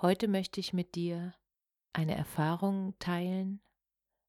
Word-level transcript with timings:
Heute 0.00 0.28
möchte 0.28 0.60
ich 0.60 0.72
mit 0.72 0.94
dir 0.94 1.34
eine 1.92 2.14
Erfahrung 2.14 2.96
teilen 3.00 3.60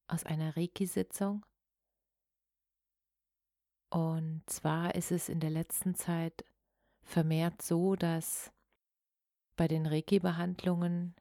aus 0.07 0.25
einer 0.25 0.57
Reiki-Sitzung. 0.57 1.45
Und 3.91 4.41
zwar 4.47 4.95
ist 4.95 5.11
es 5.11 5.29
in 5.29 5.39
der 5.39 5.51
letzten 5.51 5.93
Zeit 5.93 6.43
vermehrt 7.03 7.61
so, 7.61 7.95
dass 7.95 8.51
bei 9.57 9.67
den 9.67 9.85
Reiki-Behandlungen 9.85 11.13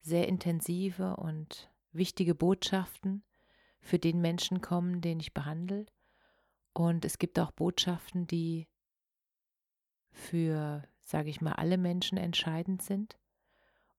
sehr 0.00 0.28
intensive 0.28 1.16
und 1.16 1.68
wichtige 1.90 2.36
Botschaften 2.36 3.24
für 3.80 3.98
den 3.98 4.20
Menschen 4.20 4.60
kommen, 4.60 5.00
den 5.00 5.18
ich 5.18 5.34
behandle. 5.34 5.86
Und 6.72 7.04
es 7.04 7.18
gibt 7.18 7.36
auch 7.40 7.50
Botschaften, 7.50 8.28
die 8.28 8.68
für, 10.12 10.86
sage 11.02 11.30
ich 11.30 11.40
mal, 11.40 11.54
alle 11.54 11.78
Menschen 11.78 12.16
entscheidend 12.16 12.80
sind. 12.82 13.18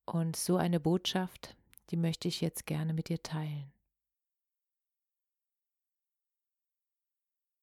Und 0.06 0.36
so 0.36 0.58
eine 0.58 0.80
Botschaft, 0.80 1.56
die 1.90 1.98
möchte 1.98 2.28
ich 2.28 2.42
jetzt 2.42 2.66
gerne 2.66 2.94
mit 2.94 3.10
dir 3.10 3.22
teilen. 3.22 3.72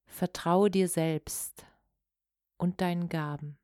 Vertraue 0.06 0.70
dir 0.70 0.88
selbst 0.88 1.64
und 2.58 2.80
deinen 2.80 3.08
Gaben. 3.08 3.58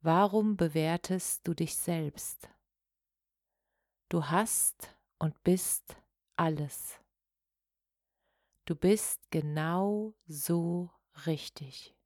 Warum 0.00 0.56
bewertest 0.56 1.46
du 1.46 1.54
dich 1.54 1.76
selbst? 1.76 2.48
Du 4.08 4.26
hast 4.26 4.96
und 5.18 5.42
bist 5.42 5.96
alles. 6.36 7.00
Du 8.66 8.76
bist 8.76 9.20
genau 9.30 10.14
so 10.26 10.90
richtig. 11.26 11.96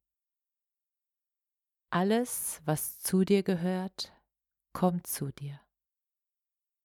Alles, 1.90 2.62
was 2.64 3.00
zu 3.00 3.24
dir 3.24 3.42
gehört, 3.42 4.12
kommt 4.72 5.06
zu 5.06 5.32
dir. 5.32 5.60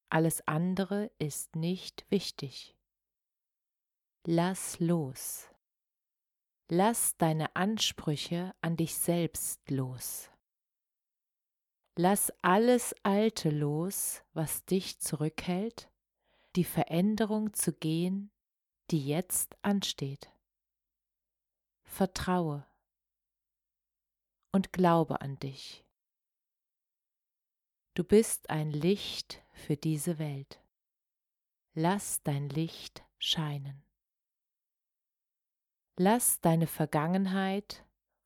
Alles 0.10 0.48
andere 0.48 1.12
ist 1.20 1.56
nicht 1.56 2.06
wichtig. 2.10 2.76
Lass 4.26 4.80
los. 4.80 5.50
Lass 6.68 7.16
deine 7.18 7.56
Ansprüche 7.56 8.56
an 8.62 8.76
dich 8.76 8.96
selbst 8.96 9.70
los. 9.70 10.32
Lass 11.96 12.34
alles 12.42 12.96
Alte 13.04 13.50
los, 13.52 14.24
was 14.34 14.66
dich 14.66 15.00
zurückhält, 15.00 15.90
die 16.56 16.64
Veränderung 16.64 17.54
zu 17.54 17.72
gehen, 17.72 18.32
die 18.92 19.06
jetzt 19.06 19.56
ansteht. 19.62 20.32
Vertraue 21.84 22.66
und 24.52 24.74
glaube 24.74 25.22
an 25.22 25.38
dich. 25.40 25.85
Du 27.96 28.04
bist 28.04 28.50
ein 28.50 28.72
Licht 28.72 29.42
für 29.54 29.78
diese 29.78 30.20
Welt. 30.20 30.62
Lass 31.74 32.22
dein 32.24 32.50
Licht 32.50 33.06
scheinen. 33.20 33.86
Lass 35.96 36.42
deine 36.42 36.68
Vergangenheit 36.68 37.86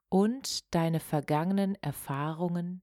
und 0.09 0.73
deine 0.73 0.99
vergangenen 0.99 1.75
Erfahrungen 1.83 2.81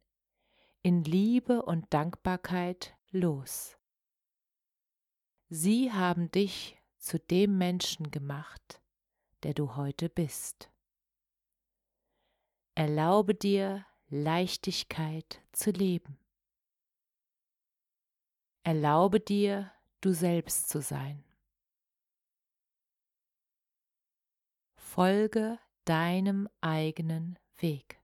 in 0.82 1.02
Liebe 1.02 1.64
und 1.64 1.92
Dankbarkeit 1.92 2.96
los. 3.10 3.76
Sie 5.48 5.92
haben 5.92 6.30
dich 6.30 6.80
zu 6.98 7.18
dem 7.18 7.58
Menschen 7.58 8.12
gemacht, 8.12 8.80
der 9.42 9.54
du 9.54 9.74
heute 9.74 10.08
bist. 10.08 10.70
Erlaube 12.76 13.34
dir 13.34 13.84
Leichtigkeit 14.08 15.42
zu 15.50 15.72
leben. 15.72 16.20
Erlaube 18.66 19.20
dir, 19.20 19.70
du 20.00 20.12
selbst 20.12 20.68
zu 20.68 20.82
sein. 20.82 21.22
Folge 24.76 25.60
deinem 25.84 26.48
eigenen 26.60 27.38
Weg. 27.58 28.02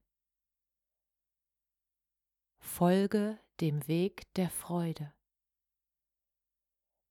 Folge 2.61 3.37
dem 3.59 3.85
Weg 3.89 4.33
der 4.35 4.49
Freude, 4.49 5.13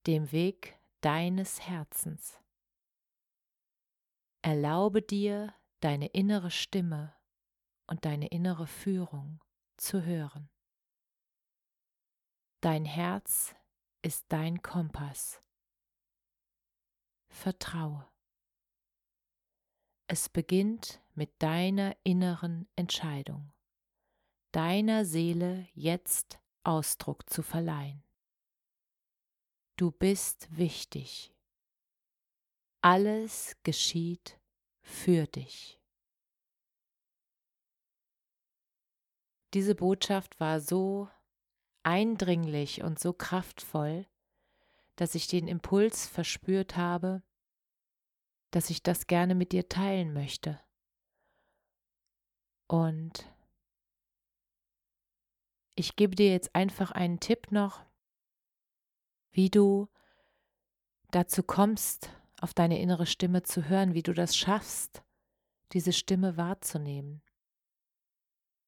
dem 0.07 0.33
Weg 0.33 0.79
deines 1.03 1.61
Herzens. 1.61 2.41
Erlaube 4.41 5.03
dir, 5.03 5.55
deine 5.81 6.07
innere 6.07 6.51
Stimme 6.51 7.15
und 7.87 8.07
deine 8.07 8.29
innere 8.29 8.67
Führung 8.67 9.43
zu 9.77 10.05
hören. 10.05 10.49
Dein 12.63 12.85
Herz 12.85 13.57
ist 14.03 14.27
dein 14.29 14.63
Kompass. 14.63 15.43
Vertraue. 17.29 18.09
Es 20.07 20.29
beginnt 20.29 21.03
mit 21.15 21.43
deiner 21.43 21.97
inneren 22.05 22.69
Entscheidung, 22.77 23.53
deiner 24.53 25.05
Seele 25.05 25.67
jetzt 25.75 26.39
Ausdruck 26.63 27.29
zu 27.29 27.43
verleihen. 27.43 28.05
Du 29.75 29.91
bist 29.91 30.47
wichtig. 30.57 31.35
Alles 32.81 33.57
geschieht 33.65 34.39
für 34.83 35.27
dich. 35.27 35.81
Diese 39.53 39.75
Botschaft 39.75 40.39
war 40.39 40.61
so 40.61 41.11
eindringlich 41.83 42.83
und 42.83 42.99
so 42.99 43.13
kraftvoll, 43.13 44.07
dass 44.97 45.15
ich 45.15 45.27
den 45.27 45.49
Impuls 45.49 46.07
verspürt 46.07 46.77
habe, 46.77 47.23
dass 48.51 48.71
ich 48.71 48.83
das 48.83 49.07
gerne 49.07 49.35
mit 49.35 49.53
dir 49.53 49.69
teilen 49.69 50.13
möchte. 50.13 50.61
Und 52.69 53.31
ich 55.75 55.97
gebe 55.97 56.15
dir 56.15 56.31
jetzt 56.31 56.55
einfach 56.55 56.91
einen 56.91 57.21
Tipp 57.21 57.51
noch, 57.51 57.85
wie 59.31 59.51
du 59.51 59.89
dazu 61.11 61.43
kommst, 61.43 62.11
auf 62.41 62.55
deine 62.55 62.81
innere 62.81 63.07
Stimme 63.07 63.43
zu 63.43 63.69
hören, 63.69 63.95
wie 63.95 64.03
du 64.03 64.13
das 64.13 64.37
schaffst, 64.37 65.03
diese 65.73 65.93
Stimme 65.93 66.37
wahrzunehmen. 66.37 67.23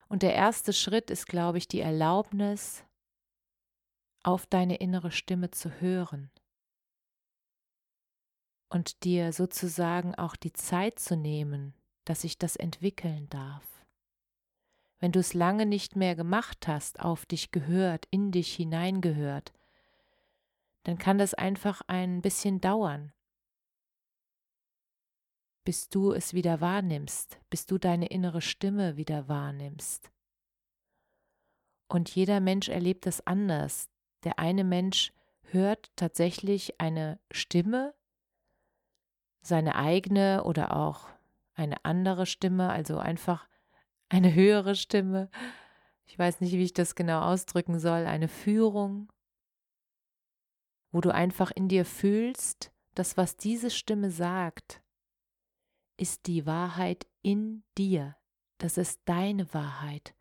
Und 0.08 0.22
der 0.22 0.34
erste 0.34 0.72
Schritt 0.72 1.10
ist, 1.10 1.26
glaube 1.26 1.58
ich, 1.58 1.68
die 1.68 1.80
Erlaubnis, 1.80 2.84
auf 4.24 4.46
deine 4.46 4.76
innere 4.76 5.12
Stimme 5.12 5.50
zu 5.50 5.80
hören 5.80 6.30
und 8.68 9.04
dir 9.04 9.32
sozusagen 9.32 10.14
auch 10.16 10.34
die 10.34 10.52
Zeit 10.52 10.98
zu 10.98 11.16
nehmen, 11.16 11.74
dass 12.04 12.22
sich 12.22 12.38
das 12.38 12.56
entwickeln 12.56 13.28
darf. 13.28 13.86
Wenn 14.98 15.12
du 15.12 15.20
es 15.20 15.34
lange 15.34 15.66
nicht 15.66 15.96
mehr 15.96 16.16
gemacht 16.16 16.66
hast, 16.66 17.00
auf 17.00 17.26
dich 17.26 17.50
gehört, 17.50 18.06
in 18.10 18.32
dich 18.32 18.54
hineingehört, 18.54 19.52
dann 20.84 20.98
kann 20.98 21.18
das 21.18 21.34
einfach 21.34 21.82
ein 21.86 22.20
bisschen 22.20 22.60
dauern, 22.60 23.12
bis 25.64 25.88
du 25.88 26.12
es 26.12 26.34
wieder 26.34 26.60
wahrnimmst, 26.60 27.38
bis 27.50 27.66
du 27.66 27.78
deine 27.78 28.06
innere 28.06 28.40
Stimme 28.40 28.96
wieder 28.96 29.28
wahrnimmst. 29.28 30.10
Und 31.88 32.14
jeder 32.14 32.40
Mensch 32.40 32.68
erlebt 32.68 33.06
es 33.06 33.26
anders. 33.26 33.88
Der 34.24 34.38
eine 34.38 34.64
Mensch 34.64 35.12
hört 35.42 35.90
tatsächlich 35.96 36.80
eine 36.80 37.20
Stimme, 37.30 37.94
seine 39.42 39.76
eigene 39.76 40.44
oder 40.44 40.76
auch 40.76 41.08
eine 41.54 41.84
andere 41.84 42.26
Stimme, 42.26 42.70
also 42.70 42.98
einfach 42.98 43.46
eine 44.08 44.34
höhere 44.34 44.74
Stimme, 44.74 45.30
ich 46.06 46.18
weiß 46.18 46.40
nicht, 46.40 46.52
wie 46.52 46.62
ich 46.64 46.72
das 46.72 46.94
genau 46.94 47.22
ausdrücken 47.22 47.78
soll, 47.78 48.06
eine 48.06 48.28
Führung, 48.28 49.12
wo 50.92 51.00
du 51.00 51.12
einfach 51.12 51.50
in 51.50 51.68
dir 51.68 51.84
fühlst, 51.84 52.72
dass 52.94 53.16
was 53.16 53.36
diese 53.36 53.70
Stimme 53.70 54.10
sagt, 54.10 54.82
ist 55.96 56.26
die 56.26 56.46
Wahrheit 56.46 57.06
in 57.22 57.64
dir. 57.76 58.16
Das 58.58 58.78
ist 58.78 59.00
deine 59.04 59.52
Wahrheit. 59.52 60.14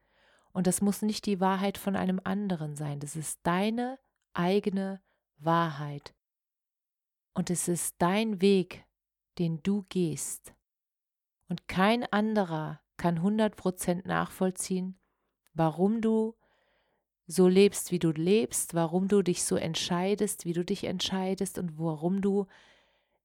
Und 0.54 0.68
das 0.68 0.82
muss 0.82 1.02
nicht 1.02 1.26
die 1.26 1.40
Wahrheit 1.40 1.78
von 1.78 1.96
einem 1.96 2.22
anderen 2.24 2.76
sein. 2.76 3.00
Das 3.00 3.16
ist 3.16 3.40
deine 3.44 4.00
eigene 4.34 5.02
Wahrheit. 5.38 6.14
Und 7.34 7.50
es 7.50 7.68
ist 7.68 7.96
dein 7.98 8.42
Weg, 8.42 8.86
den 9.40 9.62
du 9.64 9.86
gehst. 9.90 10.54
Und 11.50 11.68
kein 11.68 12.04
anderer 12.12 12.82
kann 12.98 13.20
100% 13.20 14.08
nachvollziehen, 14.08 15.00
warum 15.54 16.02
du 16.02 16.36
so 17.26 17.48
lebst, 17.48 17.92
wie 17.92 18.00
du 18.00 18.12
lebst, 18.12 18.74
warum 18.74 19.08
du 19.08 19.22
dich 19.22 19.44
so 19.44 19.56
entscheidest, 19.56 20.46
wie 20.46 20.54
du 20.54 20.64
dich 20.64 20.84
entscheidest 20.84 21.58
und 21.58 21.80
warum 21.80 22.22
du 22.22 22.48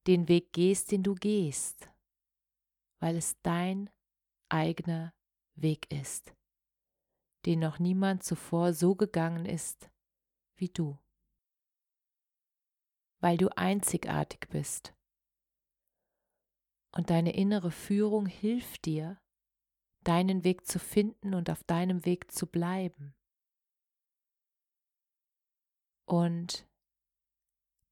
den 0.06 0.28
Weg 0.28 0.52
gehst, 0.52 0.92
den 0.92 1.02
du 1.02 1.14
gehst, 1.14 1.90
weil 3.00 3.16
es 3.16 3.40
dein 3.42 3.90
eigener 4.48 5.12
Weg 5.54 5.90
ist, 5.92 6.32
den 7.48 7.60
noch 7.60 7.78
niemand 7.78 8.22
zuvor 8.22 8.74
so 8.74 8.94
gegangen 8.94 9.46
ist 9.46 9.90
wie 10.56 10.68
du, 10.68 10.98
weil 13.20 13.38
du 13.38 13.48
einzigartig 13.56 14.50
bist. 14.50 14.94
Und 16.92 17.08
deine 17.08 17.34
innere 17.34 17.70
Führung 17.70 18.26
hilft 18.26 18.84
dir, 18.84 19.18
deinen 20.04 20.44
Weg 20.44 20.66
zu 20.66 20.78
finden 20.78 21.32
und 21.32 21.48
auf 21.48 21.64
deinem 21.64 22.04
Weg 22.04 22.30
zu 22.30 22.46
bleiben. 22.46 23.14
Und 26.04 26.68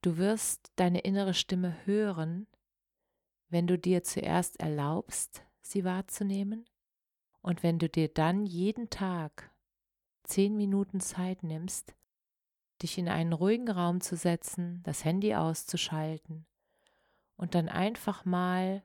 du 0.02 0.18
wirst 0.18 0.70
deine 0.76 1.00
innere 1.00 1.32
Stimme 1.32 1.86
hören, 1.86 2.46
wenn 3.48 3.66
du 3.66 3.78
dir 3.78 4.04
zuerst 4.04 4.60
erlaubst, 4.60 5.46
sie 5.62 5.84
wahrzunehmen 5.84 6.68
und 7.46 7.62
wenn 7.62 7.78
du 7.78 7.88
dir 7.88 8.08
dann 8.08 8.44
jeden 8.44 8.90
Tag 8.90 9.54
zehn 10.24 10.56
Minuten 10.56 10.98
Zeit 10.98 11.44
nimmst, 11.44 11.94
dich 12.82 12.98
in 12.98 13.08
einen 13.08 13.32
ruhigen 13.32 13.70
Raum 13.70 14.00
zu 14.00 14.16
setzen, 14.16 14.82
das 14.82 15.04
Handy 15.04 15.34
auszuschalten 15.34 16.44
und 17.36 17.54
dann 17.54 17.68
einfach 17.68 18.24
mal 18.24 18.82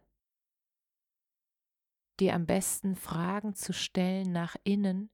dir 2.20 2.36
am 2.36 2.46
besten 2.46 2.96
Fragen 2.96 3.56
zu 3.56 3.74
stellen 3.74 4.32
nach 4.32 4.56
innen. 4.64 5.10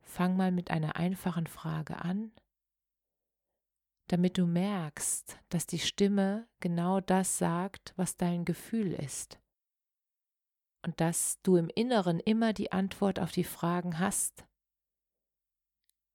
Fang 0.00 0.36
mal 0.36 0.52
mit 0.52 0.70
einer 0.70 0.94
einfachen 0.94 1.48
Frage 1.48 1.96
an 1.96 2.30
damit 4.10 4.38
du 4.38 4.46
merkst, 4.46 5.38
dass 5.50 5.66
die 5.66 5.78
Stimme 5.78 6.48
genau 6.60 6.98
das 6.98 7.36
sagt, 7.36 7.92
was 7.96 8.16
dein 8.16 8.46
Gefühl 8.46 8.94
ist. 8.94 9.38
Und 10.88 11.02
dass 11.02 11.38
du 11.42 11.56
im 11.56 11.68
Inneren 11.68 12.18
immer 12.18 12.54
die 12.54 12.72
Antwort 12.72 13.20
auf 13.20 13.30
die 13.30 13.44
Fragen 13.44 13.98
hast, 13.98 14.46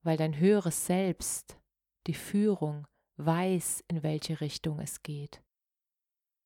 weil 0.02 0.18
dein 0.18 0.40
höheres 0.40 0.88
Selbst, 0.88 1.60
die 2.08 2.16
Führung, 2.16 2.88
weiß, 3.18 3.84
in 3.88 4.02
welche 4.02 4.42
Richtung 4.42 4.80
es 4.80 5.04
geht. 5.04 5.44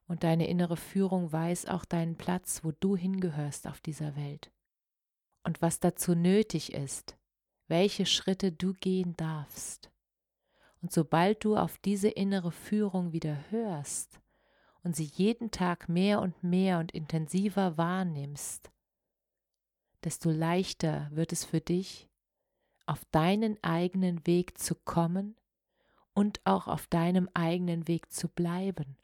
Und 0.07 0.25
deine 0.25 0.49
innere 0.49 0.75
Führung 0.75 1.31
weiß 1.31 1.67
auch 1.67 1.85
deinen 1.85 2.17
Platz, 2.17 2.65
wo 2.65 2.73
du 2.73 2.97
hingehörst 2.97 3.65
auf 3.65 3.79
dieser 3.79 4.17
Welt. 4.17 4.51
Und 5.43 5.61
was 5.61 5.79
dazu 5.79 6.13
nötig 6.13 6.73
ist, 6.73 7.17
welche 7.69 8.05
Schritte 8.05 8.51
du 8.51 8.73
gehen 8.73 9.15
darfst. 9.15 9.89
Und 10.81 10.91
sobald 10.91 11.45
du 11.45 11.55
auf 11.55 11.77
diese 11.77 12.09
innere 12.09 12.51
Führung 12.51 13.13
wieder 13.13 13.49
hörst 13.51 14.19
und 14.87 14.95
sie 14.95 15.03
jeden 15.03 15.51
Tag 15.51 15.89
mehr 15.89 16.21
und 16.21 16.41
mehr 16.43 16.79
und 16.79 16.93
intensiver 16.93 17.75
wahrnimmst, 17.75 18.71
desto 20.05 20.29
leichter 20.29 21.09
wird 21.11 21.33
es 21.33 21.43
für 21.43 21.59
dich, 21.59 22.07
auf 22.85 23.03
deinen 23.11 23.61
eigenen 23.61 24.25
Weg 24.25 24.57
zu 24.57 24.75
kommen 24.75 25.35
und 26.13 26.39
auch 26.45 26.69
auf 26.69 26.87
deinem 26.87 27.29
eigenen 27.33 27.89
Weg 27.89 28.13
zu 28.13 28.29
bleiben. 28.29 28.95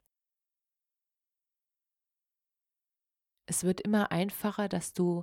Es 3.44 3.62
wird 3.62 3.82
immer 3.82 4.10
einfacher, 4.10 4.70
dass 4.70 4.94
du 4.94 5.22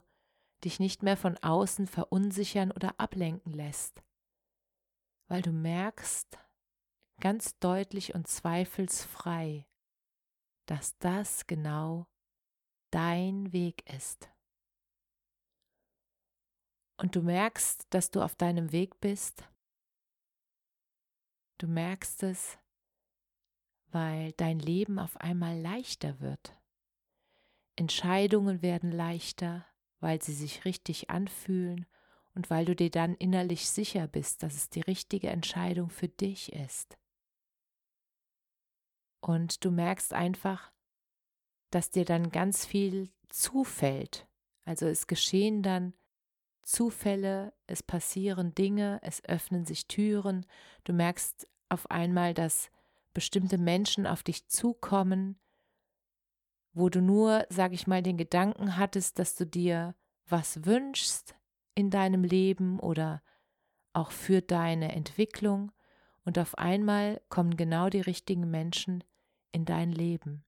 dich 0.64 0.80
nicht 0.80 1.02
mehr 1.02 1.18
von 1.18 1.40
außen 1.40 1.88
verunsichern 1.88 2.72
oder 2.72 3.00
ablenken 3.00 3.52
lässt, 3.52 4.04
weil 5.28 5.42
du 5.42 5.52
merkst 5.52 6.38
ganz 7.20 7.58
deutlich 7.58 8.14
und 8.14 8.28
zweifelsfrei, 8.28 9.66
dass 10.72 10.98
das 11.00 11.48
genau 11.48 12.08
dein 12.92 13.52
Weg 13.52 13.84
ist. 13.94 14.32
Und 16.96 17.18
du 17.18 17.22
merkst, 17.22 17.88
dass 17.90 18.10
du 18.10 18.22
auf 18.22 18.36
deinem 18.36 18.72
Weg 18.72 19.02
bist. 19.02 19.44
Du 21.58 21.68
merkst 21.68 22.24
es, 22.24 22.58
weil 23.88 24.32
dein 24.38 24.60
Leben 24.60 24.98
auf 24.98 25.18
einmal 25.18 25.60
leichter 25.60 26.22
wird. 26.22 26.58
Entscheidungen 27.76 28.62
werden 28.62 28.94
leichter, 28.94 29.66
weil 30.00 30.22
sie 30.22 30.34
sich 30.34 30.64
richtig 30.64 31.10
anfühlen 31.10 31.86
und 32.34 32.50
weil 32.50 32.64
du 32.64 32.78
dir 32.78 32.90
dann 32.90 33.16
innerlich 33.16 33.70
sicher 33.70 34.08
bist, 34.08 34.42
dass 34.42 34.56
es 34.56 34.70
die 34.70 34.82
richtige 34.82 35.32
Entscheidung 35.32 35.90
für 35.90 36.08
dich 36.08 36.54
ist. 36.54 36.98
Und 39.22 39.64
du 39.64 39.72
merkst 39.72 40.14
einfach, 40.14 40.72
dass 41.70 41.90
dir 41.90 42.06
dann 42.06 42.30
ganz 42.32 42.66
viel 42.66 43.10
zufällt. 43.30 44.28
Also 44.66 44.88
es 44.88 45.08
geschehen 45.08 45.64
dann 45.64 45.94
Zufälle, 46.64 47.54
es 47.68 47.82
passieren 47.82 48.54
Dinge, 48.54 49.00
es 49.02 49.24
öffnen 49.26 49.66
sich 49.66 49.88
Türen. 49.88 50.46
Du 50.84 50.94
merkst 50.94 51.48
auf 51.70 51.90
einmal, 51.90 52.34
dass 52.34 52.70
bestimmte 53.14 53.58
Menschen 53.58 54.06
auf 54.06 54.24
dich 54.24 54.48
zukommen, 54.48 55.40
wo 56.74 56.90
du 56.90 57.02
nur, 57.02 57.46
sag 57.50 57.74
ich 57.74 57.88
mal, 57.88 58.02
den 58.02 58.18
Gedanken 58.18 58.78
hattest, 58.78 59.20
dass 59.20 59.36
du 59.36 59.46
dir 59.46 59.96
was 60.28 60.66
wünschst 60.66 61.36
in 61.76 61.90
deinem 61.90 62.24
Leben 62.24 62.80
oder 62.80 63.22
auch 63.94 64.12
für 64.12 64.42
deine 64.42 64.94
Entwicklung 64.94 65.72
und 66.24 66.38
auf 66.38 66.58
einmal 66.58 67.22
kommen 67.30 67.58
genau 67.58 67.90
die 67.90 68.02
richtigen 68.02 68.50
Menschen 68.50 69.04
in 69.52 69.66
dein 69.66 69.92
Leben. 69.92 70.44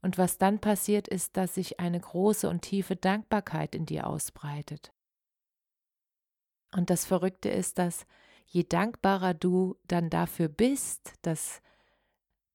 Und 0.00 0.18
was 0.18 0.38
dann 0.38 0.60
passiert 0.60 1.06
ist, 1.08 1.36
dass 1.36 1.54
sich 1.54 1.78
eine 1.78 2.00
große 2.00 2.48
und 2.48 2.62
tiefe 2.62 2.96
Dankbarkeit 2.96 3.74
in 3.74 3.86
dir 3.86 4.06
ausbreitet. 4.06 4.92
Und 6.74 6.90
das 6.90 7.04
Verrückte 7.04 7.50
ist, 7.50 7.78
dass 7.78 8.06
je 8.46 8.64
dankbarer 8.64 9.34
du 9.34 9.76
dann 9.86 10.10
dafür 10.10 10.48
bist, 10.48 11.12
dass 11.22 11.62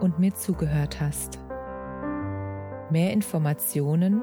und 0.00 0.18
mir 0.18 0.34
zugehört 0.34 1.00
hast. 1.00 1.38
Mehr 2.90 3.12
Informationen 3.12 4.22